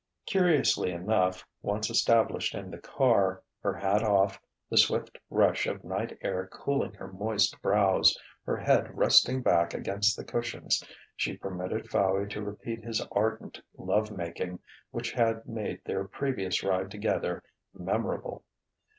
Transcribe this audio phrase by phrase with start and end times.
[0.25, 6.17] Curiously enough, once established in the car, her hat off, the swift rush of night
[6.23, 10.83] air cooling her moist brows, her head resting back against the cushions,
[11.15, 14.57] she permitted Fowey to repeat his ardent love making
[14.89, 18.43] which had made their previous ride together memorable.